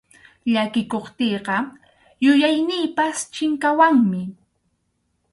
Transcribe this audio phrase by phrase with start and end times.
[0.53, 1.57] Llakikuptiyqa
[2.23, 4.21] yuyayniypas chinkawanmi.